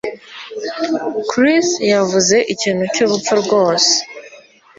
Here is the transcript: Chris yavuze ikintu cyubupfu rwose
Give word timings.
Chris 1.29 1.67
yavuze 1.93 2.35
ikintu 2.53 2.83
cyubupfu 2.93 3.33
rwose 3.41 3.91